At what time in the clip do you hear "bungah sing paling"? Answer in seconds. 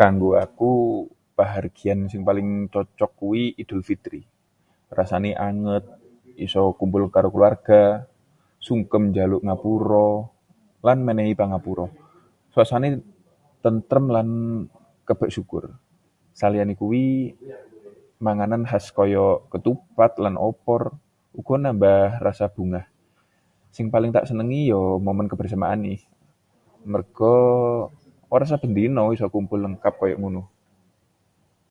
22.54-24.10